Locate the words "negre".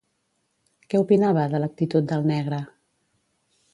2.33-2.63